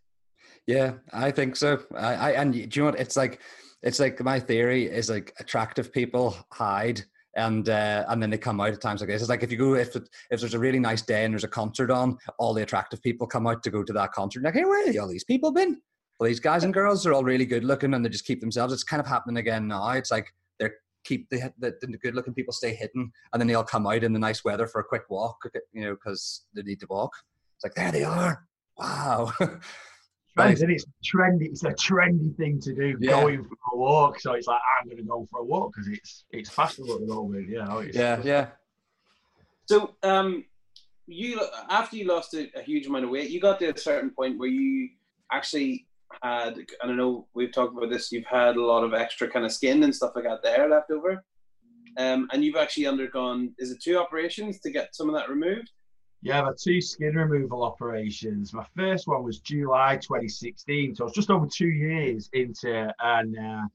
[0.68, 1.84] Yeah, I think so.
[1.96, 3.00] I, I and do you know what?
[3.00, 3.42] It's like
[3.84, 7.04] it's like my theory is like attractive people hide
[7.36, 9.22] and uh, and then they come out at times like this.
[9.22, 11.44] It's like if you go if it, if there's a really nice day and there's
[11.44, 14.44] a concert on, all the attractive people come out to go to that concert.
[14.44, 15.82] Like, hey, where are all these people been?
[16.20, 18.74] Well, these guys and girls are all really good looking and they just keep themselves.
[18.74, 19.90] It's kind of happening again now.
[19.92, 23.54] It's like they're keep the, the, the good looking people stay hidden and then they
[23.54, 25.38] all come out in the nice weather for a quick walk,
[25.74, 27.12] you know, because they need to walk.
[27.56, 28.46] It's like there they are.
[28.78, 29.32] Wow.
[30.38, 31.46] Trends, and it's trendy.
[31.46, 33.22] It's a trendy thing to do, Yeah.
[33.22, 34.20] going for a walk.
[34.20, 37.00] So it's like I'm going to go for a walk because it's it's fashionable at
[37.02, 37.48] the moment.
[37.48, 38.48] You know, it's, yeah, yeah.
[39.66, 40.44] so um
[41.08, 41.40] you
[41.70, 44.38] after you lost a, a huge amount of weight you got to a certain point
[44.40, 44.90] where you
[45.32, 45.86] actually
[46.24, 49.46] had i don't know we've talked about this you've had a lot of extra kind
[49.46, 51.24] of skin and stuff like that there left over
[51.98, 55.70] um, and you've actually undergone is it two operations to get some of that removed
[56.26, 58.52] Yeah, I've had two skin removal operations.
[58.52, 63.38] My first one was July 2016, so I was just over two years into and
[63.38, 63.68] uh,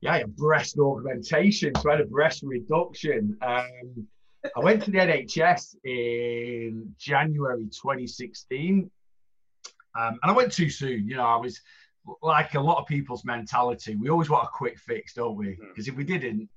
[0.00, 3.38] yeah, I had breast augmentation, so I had a breast reduction.
[3.42, 4.08] Um,
[4.56, 8.90] I went to the NHS in January 2016,
[9.96, 11.06] um, and I went too soon.
[11.06, 11.60] You know, I was
[12.24, 13.94] like a lot of people's mentality.
[13.94, 15.56] We always want a quick fix, don't we?
[15.68, 16.48] Because if we didn't,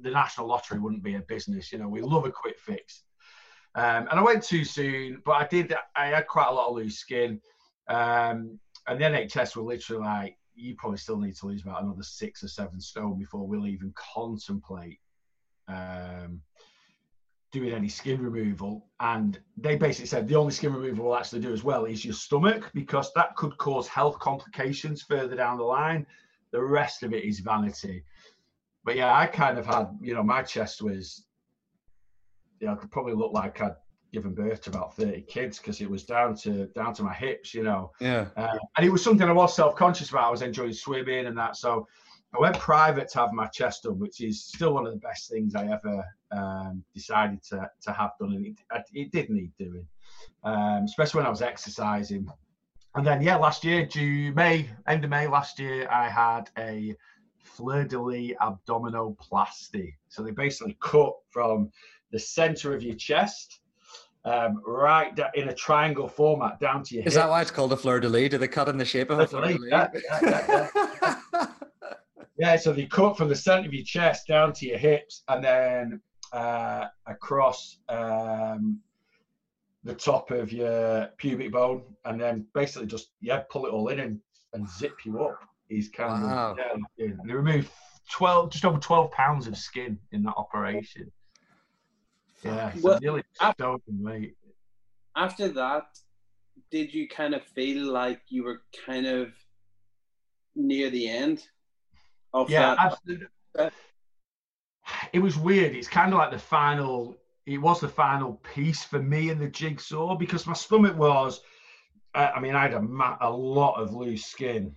[0.00, 1.70] the national lottery wouldn't be a business.
[1.70, 3.02] You know, we love a quick fix.
[3.74, 5.74] Um, and I went too soon, but I did.
[5.96, 7.40] I had quite a lot of loose skin,
[7.88, 12.02] um, and the NHS were literally like, "You probably still need to lose about another
[12.02, 14.98] six or seven stone before we'll even contemplate
[15.68, 16.42] um,
[17.50, 21.54] doing any skin removal." And they basically said the only skin removal we'll actually do
[21.54, 26.06] as well is your stomach because that could cause health complications further down the line.
[26.50, 28.04] The rest of it is vanity.
[28.84, 31.24] But yeah, I kind of had, you know, my chest was
[32.62, 33.74] you know, I could probably look like I'd
[34.12, 37.52] given birth to about 30 kids because it was down to down to my hips,
[37.52, 37.90] you know.
[38.00, 38.28] Yeah.
[38.36, 40.24] Uh, and it was something I was self-conscious about.
[40.24, 41.56] I was enjoying swimming and that.
[41.56, 41.88] So
[42.34, 45.28] I went private to have my chest done, which is still one of the best
[45.28, 48.32] things I ever um, decided to, to have done.
[48.32, 48.56] And it,
[48.94, 49.86] it did need doing,
[50.44, 52.26] um, especially when I was exercising.
[52.94, 56.94] And then, yeah, last year, June, May, end of May last year, I had a
[57.42, 59.94] fleur-de-lis abdominoplasty.
[60.08, 61.70] So they basically cut from
[62.12, 63.60] the center of your chest,
[64.24, 67.22] um, right da- in a triangle format down to your Is hip.
[67.22, 68.30] that why it's called a fleur de lis?
[68.30, 69.70] Do they cut in the shape of a fleur de lis?
[69.70, 69.88] Yeah,
[70.22, 70.68] yeah,
[71.32, 71.46] yeah,
[72.38, 75.44] Yeah, so they cut from the center of your chest down to your hips and
[75.44, 76.00] then
[76.32, 78.80] uh, across um,
[79.84, 84.00] the top of your pubic bone, and then basically just yeah, pull it all in
[84.00, 84.18] and,
[84.54, 85.38] and zip you up.
[85.68, 86.52] Is kind Wow.
[86.52, 87.12] of yeah, yeah.
[87.26, 87.68] They removed
[88.10, 91.10] twelve, just over twelve pounds of skin in that operation.
[92.44, 93.80] Yeah, Well, nearly I- stone.
[95.14, 95.84] After that,
[96.70, 99.32] did you kind of feel like you were kind of
[100.54, 101.46] near the end
[102.32, 102.78] of Yeah, that?
[102.78, 103.26] absolutely.
[105.12, 105.74] It was weird.
[105.76, 107.16] It's kind of like the final.
[107.46, 111.40] It was the final piece for me in the jigsaw because my stomach was.
[112.14, 114.74] Uh, I mean, I had a, ma- a lot of loose skin,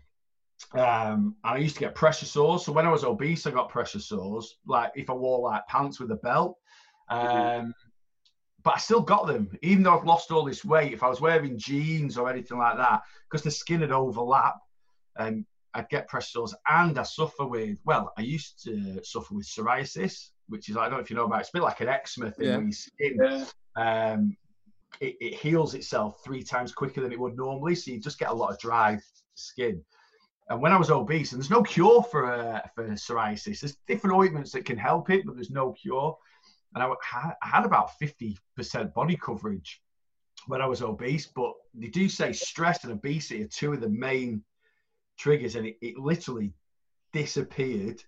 [0.73, 2.65] um, and I used to get pressure sores.
[2.65, 4.58] So when I was obese, I got pressure sores.
[4.65, 6.58] Like if I wore like pants with a belt,
[7.10, 7.74] um,
[8.63, 10.94] but I still got them, even though I've lost all this weight.
[10.94, 14.56] If I was wearing jeans or anything like that, because the skin had overlap,
[15.18, 17.80] and I'd get pressure sores, and I suffer with.
[17.86, 21.26] Well, I used to suffer with psoriasis, which is I don't know if you know
[21.26, 21.38] about.
[21.38, 22.56] it, It's a bit like an eczema thing Yeah.
[22.58, 23.46] where your skin Yeah.
[23.76, 24.38] um,
[25.02, 27.76] it, it heals itself three times quicker than it would normally.
[27.76, 28.98] So you just get a lot of dry
[29.36, 29.84] skin.
[30.50, 34.15] And when I was obese, and there's no cure for uh, for psoriasis, there's different
[34.15, 36.15] ointments that can help it, but there's no cure.
[36.76, 39.82] And I, I had about 50% body coverage
[40.48, 43.90] when I was obese, but they do say stress and obesity are two of the
[43.90, 44.44] main
[45.18, 46.54] triggers, and it, it literally
[47.14, 48.04] disappeared.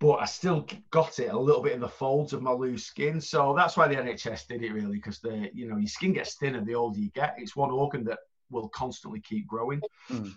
[0.00, 3.20] But I still got it a little bit in the folds of my loose skin,
[3.20, 6.34] so that's why the NHS did it really, because the you know your skin gets
[6.34, 7.36] thinner the older you get.
[7.38, 8.18] It's one organ that
[8.50, 9.80] will constantly keep growing.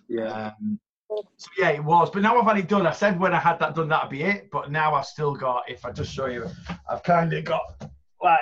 [0.08, 0.54] Yeah.
[0.62, 2.10] Um, so yeah, it was.
[2.10, 2.86] But now I've had it done.
[2.86, 4.50] I said when I had that done, that'd be it.
[4.52, 5.70] But now I've still got.
[5.70, 6.48] If I just show you,
[6.90, 7.62] I've kind of got
[8.22, 8.40] like.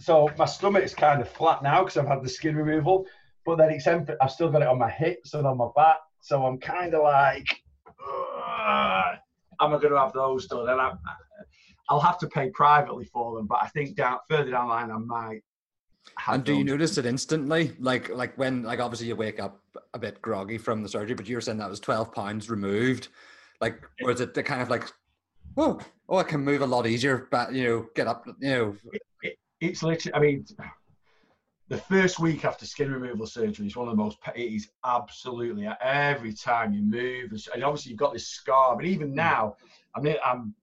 [0.00, 3.06] So my stomach is kind of flat now because I've had the skin removal.
[3.46, 4.14] But then it's empty.
[4.20, 5.98] I've still got it on my hips and on my back.
[6.20, 7.46] So I'm kind of like,
[7.86, 9.16] "Ugh,
[9.60, 10.68] am I going to have those done?
[10.68, 10.92] And I,
[11.90, 13.46] I'll have to pay privately for them.
[13.46, 15.42] But I think down further down the line, I might.
[16.28, 17.72] And do you notice it instantly?
[17.78, 19.60] Like like when like obviously you wake up
[19.92, 23.08] a bit groggy from the surgery, but you were saying that was twelve pounds removed.
[23.60, 24.84] Like was it the kind of like
[25.56, 28.76] oh oh I can move a lot easier, but you know, get up, you know.
[29.60, 30.44] it's literally, I mean,
[31.68, 35.68] the first week after skin removal surgery is one of the most, it is absolutely
[35.82, 37.32] every time you move.
[37.52, 39.14] And obviously, you've got this scar, but even mm.
[39.14, 39.56] now,
[39.96, 40.54] I mean, I'm,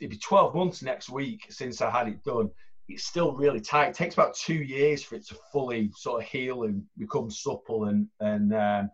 [0.00, 2.50] it'd be 12 months next week since I had it done.
[2.88, 3.90] It's still really tight.
[3.90, 7.86] It takes about two years for it to fully sort of heal and become supple.
[7.86, 8.90] And, and, um,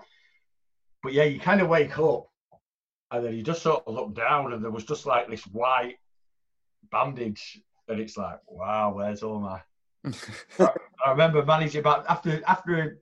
[1.03, 2.27] but yeah, you kind of wake up
[3.11, 5.97] and then you just sort of look down and there was just like this white
[6.91, 9.61] bandage and it's like, wow, where's all my?
[11.05, 12.99] I remember managing about after after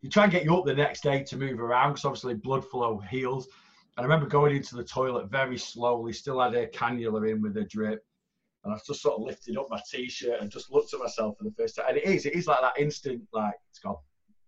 [0.00, 2.64] you try and get you up the next day to move around because obviously blood
[2.64, 3.48] flow heals.
[3.96, 7.56] And I remember going into the toilet very slowly, still had a cannula in with
[7.58, 8.04] a drip,
[8.64, 11.44] and I just sort of lifted up my t-shirt and just looked at myself for
[11.44, 11.86] the first time.
[11.88, 13.96] And it is, it is like that instant, like it's gone,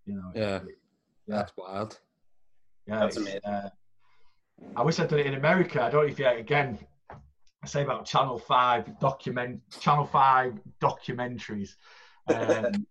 [0.07, 0.31] you know.
[0.35, 0.61] Yeah.
[0.65, 1.37] yeah.
[1.37, 1.99] That's wild.
[2.87, 3.41] Yeah, That's amazing.
[3.45, 3.71] uh,
[4.77, 5.83] I wish I'd done it in America.
[5.83, 6.79] I don't know if you again.
[7.11, 11.71] I say about Channel Five document Channel Five documentaries.
[12.35, 12.87] Um,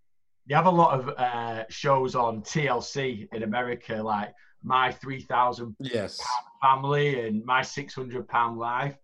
[0.45, 4.31] you have a lot of uh, shows on TLC in America, like
[4.61, 6.19] My Three Thousand Yes.
[6.61, 8.95] Family and My Six Hundred Pound Life.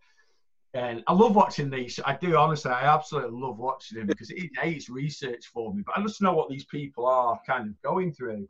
[0.75, 1.99] And I love watching these.
[2.05, 2.69] I do honestly.
[2.71, 5.82] I absolutely love watching them because it aids research for me.
[5.86, 8.47] But I just know what these people are kind of going through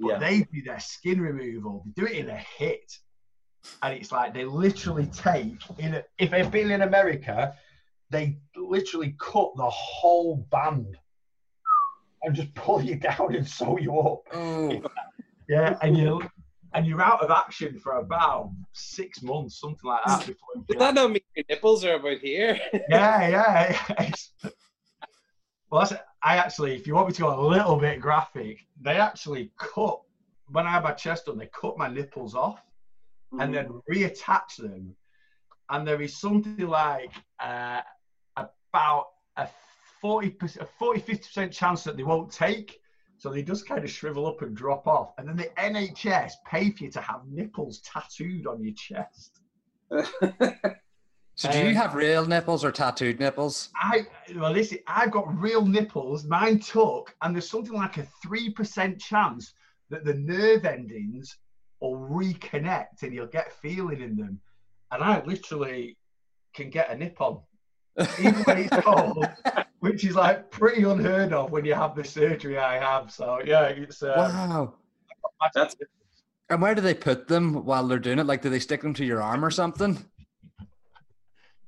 [0.00, 0.18] but Yeah.
[0.18, 1.82] they do their skin removal.
[1.84, 2.96] They do it in a hit,
[3.82, 5.94] and it's like they literally take in.
[5.94, 7.56] A, if they've been in America,
[8.10, 10.96] they literally cut the whole band
[12.22, 14.20] and just pull you down and sew you up.
[14.32, 14.80] Oh,
[15.48, 16.22] Yeah, and you
[16.78, 20.26] and you're out of action for about six months, something like that.
[20.26, 22.56] Before Does that not mean your nipples are about here?
[22.88, 23.92] yeah, yeah.
[23.98, 24.30] It's-
[25.70, 28.92] well, that's, I actually, if you want me to go a little bit graphic, they
[28.96, 30.00] actually cut
[30.46, 31.36] when I had my chest done.
[31.36, 32.62] They cut my nipples off
[33.38, 34.96] and then reattach them,
[35.68, 37.82] and there is something like uh,
[38.36, 39.46] about a
[40.00, 42.80] forty percent, a 40 50 percent chance that they won't take.
[43.18, 46.70] So they just kind of shrivel up and drop off, and then the NHS pay
[46.70, 49.40] for you to have nipples tattooed on your chest.
[51.34, 53.70] so do you Um, have real nipples or tattooed nipples?
[53.76, 56.24] I well, listen, I've got real nipples.
[56.24, 59.52] Mine took, and there's something like a three percent chance
[59.90, 61.36] that the nerve endings
[61.80, 64.40] will reconnect and you'll get feeling in them.
[64.90, 65.96] And I literally
[66.54, 67.40] can get a nip on,
[68.20, 69.26] even when it's cold,
[69.80, 73.10] which is like pretty unheard of when you have the surgery I have.
[73.10, 74.74] So yeah, it's uh, Wow.
[75.54, 75.76] That's-
[76.50, 78.26] And where do they put them while they're doing it?
[78.26, 79.98] Like, do they stick them to your arm or something?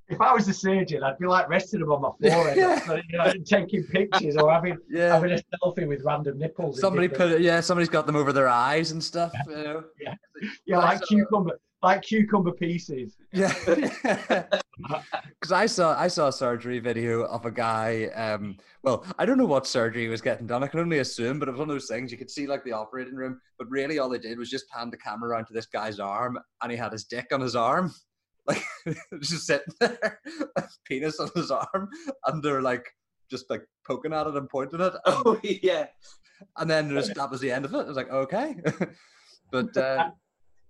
[0.09, 2.57] if I was a surgeon, I'd be like resting them on my forehead,
[3.12, 5.14] you know, taking pictures or having Yeah.
[5.14, 6.81] having a selfie with random nipples.
[6.81, 9.31] Somebody put it, yeah, somebody's got them over their eyes and stuff.
[9.46, 9.85] You know?
[10.66, 13.16] yeah, I like saw- cucumber, like cucumber pieces.
[13.33, 18.07] Yeah, because I saw I saw a surgery video of a guy.
[18.14, 20.62] Um, well, I don't know what surgery he was getting done.
[20.62, 22.64] I can only assume, but it was one of those things you could see like
[22.64, 25.53] the operating room, but really all they did was just pan the camera around to
[25.53, 27.93] this guy's arm, and he had his dick on his arm,
[28.47, 28.62] like
[29.23, 30.21] just sitting there,
[30.87, 31.88] penis on his arm,
[32.27, 32.85] and they're like
[33.31, 35.87] just like poking at it and pointing it, Oh yeah.
[36.57, 37.79] and then just, that was the end of it.
[37.79, 38.57] I was like, okay,
[39.53, 40.11] but uh,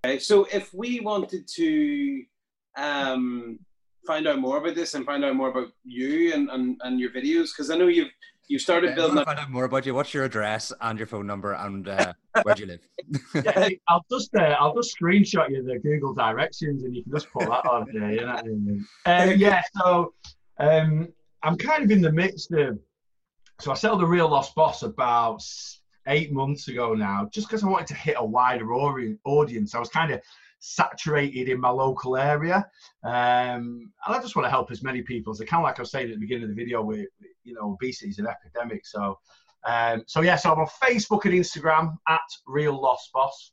[0.05, 2.23] Okay, so if we wanted to
[2.77, 3.59] um,
[4.07, 7.11] find out more about this and find out more about you and, and, and your
[7.11, 8.09] videos, because I know you've
[8.49, 9.37] you started if you building want to up.
[9.37, 12.55] find out more about you, what's your address and your phone number and uh, where
[12.55, 12.81] do you live?
[13.45, 17.31] Yeah, I'll just uh, I'll just screenshot you the Google directions and you can just
[17.31, 18.11] put that on there.
[18.13, 18.87] You know what I mean?
[19.07, 20.15] Uh, yeah, so
[20.59, 21.09] um,
[21.45, 22.79] I'm kind of in the midst of.
[23.61, 27.63] So I sold the Real Loss Boss about s- eight months ago now, just because
[27.63, 29.75] I wanted to hit a wider audience.
[29.75, 30.21] I was kind of
[30.59, 32.67] saturated in my local area,
[33.05, 35.63] um, and I just want to help as many people as I can.
[35.63, 37.07] Like I was saying at the beginning of the video, with
[37.45, 38.87] you know, obesity is an epidemic.
[38.87, 39.19] So,
[39.65, 43.53] um, so yeah, so I'm on Facebook and Instagram at Real Loss Boss.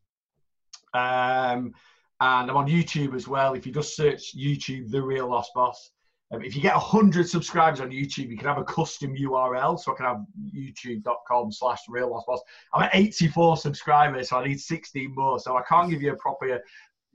[0.94, 1.74] Um,
[2.20, 3.54] and I'm on YouTube as well.
[3.54, 5.92] If you just search YouTube, The Real Loss Boss.
[6.32, 9.80] Um, if you get 100 subscribers on YouTube, you can have a custom URL.
[9.80, 12.42] So I can have youtube.com slash Real Loss Boss.
[12.74, 15.40] I'm at 84 subscribers, so I need 16 more.
[15.40, 16.62] So I can't give you a proper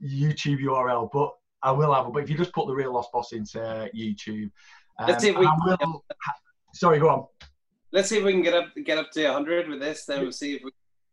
[0.03, 2.07] YouTube URL, but I will have.
[2.07, 2.13] It.
[2.13, 4.49] But if you just put The Real Loss Boss into YouTube.
[4.99, 5.77] Um, Let's see if we- I
[6.73, 7.27] sorry, go on.
[7.91, 10.05] Let's see if we can get up get up to hundred with this.
[10.05, 10.71] Then we'll see if we.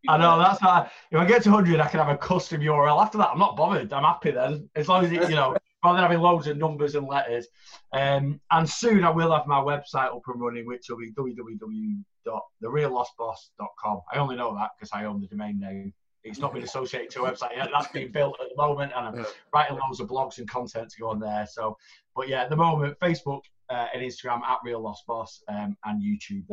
[0.09, 0.91] I know that's not.
[1.11, 3.03] If I get to 100, I can have a custom URL.
[3.03, 3.93] After that, I'm not bothered.
[3.93, 6.95] I'm happy then, as long as it, you know, rather than having loads of numbers
[6.95, 7.47] and letters.
[7.93, 14.01] Um, and soon I will have my website up and running, which will be www.thereallossboss.com.
[14.13, 15.93] I only know that because I own the domain name.
[16.23, 17.71] It's not been associated to a website yet.
[17.73, 19.25] That's being built at the moment, and I'm Yeah.
[19.55, 21.47] writing loads of blogs and content to go on there.
[21.47, 21.79] So,
[22.15, 23.41] but yeah, at the moment, Facebook
[23.71, 26.47] uh, and Instagram at Real Loss Boss um, and YouTube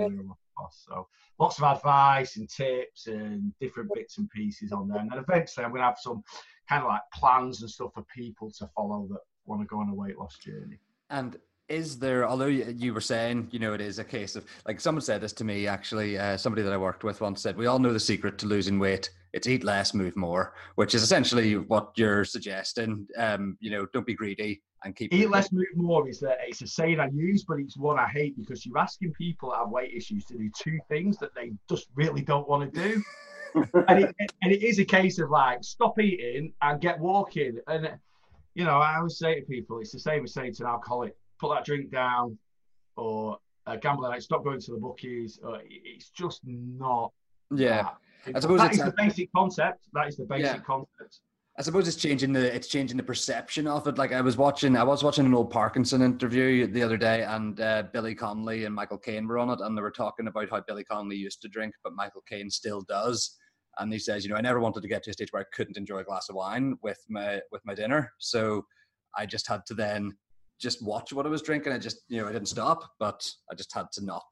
[0.71, 1.07] So
[1.39, 4.99] lots of advice and tips and different bits and pieces on there.
[4.99, 6.23] And then eventually, I'm going to have some
[6.69, 9.89] kind of like plans and stuff for people to follow that want to go on
[9.89, 10.79] a weight loss journey.
[11.09, 11.37] And
[11.69, 15.01] is there, although you were saying, you know, it is a case of like someone
[15.01, 17.79] said this to me actually, uh, somebody that I worked with once said, we all
[17.79, 19.09] know the secret to losing weight.
[19.33, 23.07] It's eat less, move more, which is essentially what you're suggesting.
[23.17, 26.61] Um, you know, don't be greedy and keep Eat less, move more is that it's
[26.61, 29.69] a saying I use, but it's one I hate because you're asking people that have
[29.69, 33.03] weight issues to do two things that they just really don't want to do.
[33.87, 37.59] and, it, and it is a case of like stop eating and get walking.
[37.67, 37.91] And
[38.55, 41.15] you know, I always say to people, it's the same as saying to an alcoholic,
[41.39, 42.37] put that drink down,
[42.95, 45.39] or a gambler, like stop going to the bookies.
[45.43, 47.11] Or it's just not.
[47.55, 47.83] Yeah.
[47.83, 48.35] that.
[48.35, 49.87] I suppose that it's the basic concept.
[49.93, 50.59] That is the basic Yeah.
[50.59, 51.21] concept.
[51.59, 53.97] I suppose it's changing the it's changing the perception of it.
[53.97, 57.59] Like I was watching, I was watching an old Parkinson interview the other day, and
[57.59, 60.61] uh, Billy Connolly and Michael Caine were on it, and they were talking about how
[60.61, 63.37] Billy Connolly used to drink, but Michael Caine still does.
[63.79, 65.55] And he says, you know, I never wanted to get to a stage where I
[65.55, 68.63] couldn't enjoy a glass of wine with my with my dinner, so
[69.17, 70.15] I just had to then
[70.59, 71.73] just watch what I was drinking.
[71.73, 74.25] I just, you know, I didn't stop, but I just had to not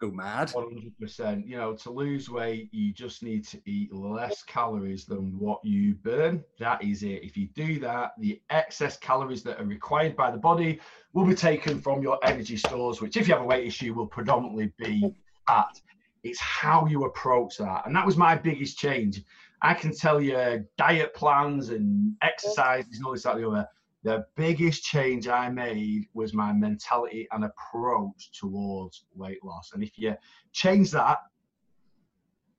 [0.00, 0.50] go mad.
[0.50, 1.46] One hundred percent.
[1.46, 5.94] You know, to lose weight, you just need to eat less calories than what you
[5.94, 6.42] burn.
[6.58, 7.22] That is it.
[7.22, 10.80] If you do that, the excess calories that are required by the body
[11.12, 14.06] will be taken from your energy stores, which, if you have a weight issue, will
[14.06, 15.14] predominantly be
[15.46, 15.80] fat.
[16.24, 19.22] It's how you approach that, and that was my biggest change.
[19.62, 23.66] I can tell you, diet plans and exercises and all this, that, the other.
[24.04, 29.70] The biggest change I made was my mentality and approach towards weight loss.
[29.72, 30.14] And if you
[30.52, 31.20] change that,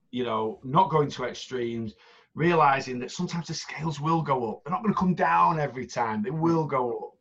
[0.10, 1.93] you know, not going to extremes,
[2.34, 4.63] realizing that sometimes the scales will go up.
[4.63, 6.23] They're not going to come down every time.
[6.23, 7.12] They will go up.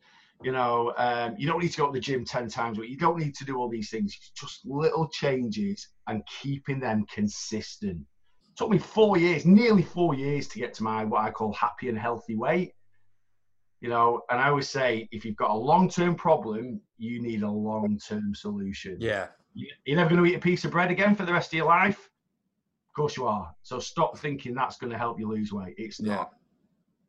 [0.43, 2.91] You know, um, you don't need to go to the gym 10 times week.
[2.91, 4.17] You don't need to do all these things.
[4.17, 7.99] It's just little changes and keeping them consistent.
[7.99, 11.53] It took me four years, nearly four years to get to my what I call
[11.53, 12.73] happy and healthy weight
[13.85, 17.51] you know and i always say if you've got a long-term problem you need a
[17.71, 19.27] long-term solution Yeah.
[19.53, 21.57] You- you're never going to eat a piece of bread again for the rest of
[21.59, 21.99] your life
[22.89, 26.01] of course you are so stop thinking that's going to help you lose weight it's
[26.01, 26.15] Yeah.
[26.17, 26.31] not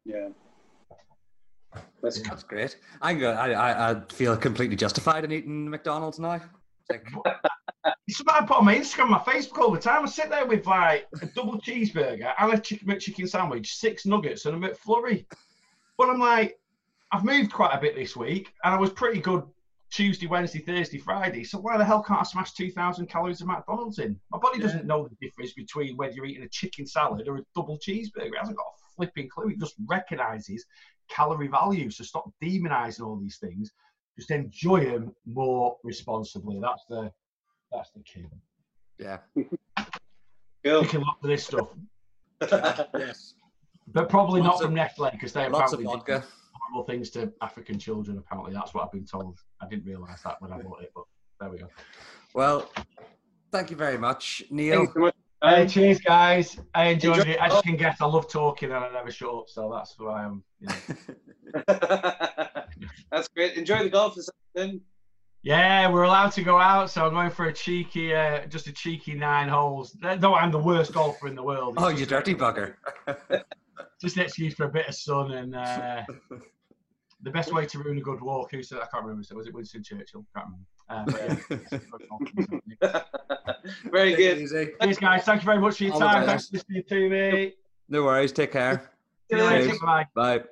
[0.04, 0.28] Yeah.
[2.02, 2.78] That's That's great.
[3.02, 3.36] I'm good.
[3.36, 6.40] I, I I feel completely justified in eating McDonald's now.
[6.88, 7.08] It's like,
[8.08, 10.46] it's something i put on my instagram my facebook all the time i sit there
[10.46, 15.26] with like a double cheeseburger and a chicken chicken sandwich six nuggets and a McFlurry
[15.98, 16.60] but i'm like
[17.12, 19.44] I've moved quite a bit this week, and I was pretty good
[19.92, 21.44] Tuesday, Wednesday, Thursday, Friday.
[21.44, 24.20] So why the hell can't I smash 2,000 calories of McDonald's in?
[24.32, 27.42] My body doesn't know the difference between whether you're eating a chicken salad or a
[27.56, 28.26] double cheeseburger.
[28.34, 29.50] It hasn't got a flipping clue.
[29.50, 30.66] It just recognises
[31.10, 31.90] calorie value.
[31.92, 33.72] So stop demonising all these things.
[34.18, 36.60] Just enjoy them more responsibly.
[36.60, 37.12] That's the
[37.72, 38.26] that's the key.
[38.98, 39.18] Yeah.
[40.64, 40.82] Cool.
[40.82, 41.68] Picking lots of this stuff,
[42.98, 43.36] yes.
[43.88, 46.20] but probably Lots not of- from Nestle because they Lots of vodka.
[46.22, 46.26] do
[46.76, 48.18] horrible things to African children.
[48.18, 49.40] Apparently, that's what I've been told.
[49.62, 51.06] I didn't realise that when I bought it, but
[51.40, 51.68] there we go.
[52.34, 52.70] Well,
[53.52, 54.88] thank you very much, Neil.
[54.94, 55.16] So much.
[55.44, 56.58] Hey, cheers, guys.
[56.74, 57.38] I enjoyed Enjoy- it.
[57.40, 60.24] As you can guess, I love talking and I never shut up, so that's why
[60.26, 60.44] I'm.
[60.60, 61.66] You know.
[63.12, 63.54] That's great.
[63.56, 64.82] Enjoy the golf this afternoon.
[65.44, 68.74] Yeah, we're allowed to go out, so I'm going for a cheeky, uh, just a
[68.74, 69.96] cheeky nine holes.
[70.18, 71.76] Though I'm the worst golfer in the world.
[71.78, 72.76] Oh, It's you just- dirty bugger.
[74.02, 76.02] Just an excuse for a bit of sun and uh,
[77.26, 78.52] the best way to ruin a good walk.
[78.52, 78.78] Who said?
[78.78, 79.24] I can't remember.
[79.24, 80.26] So was it Winston Churchill?
[80.34, 80.66] Can't remember.
[80.88, 81.04] Uh,
[82.82, 83.02] yeah.
[83.92, 84.38] Very Take good.
[84.38, 84.70] easy.
[84.82, 85.24] Cheers, guys.
[85.24, 86.26] Thank you very much for your All time.
[86.26, 87.54] Thanks for listening to me.
[87.90, 88.32] No worries.
[88.32, 88.92] Take care.
[89.30, 89.68] See you later.
[89.68, 89.80] Cheers.
[89.80, 90.06] Bye.
[90.16, 90.44] Bye.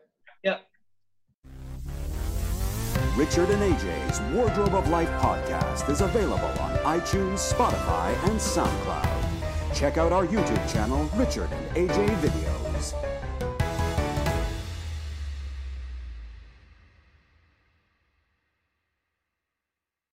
[3.15, 9.76] Richard and AJ's Wardrobe of Life podcast is available on iTunes, Spotify, and SoundCloud.
[9.76, 12.53] Check out our YouTube channel, Richard and AJ Video.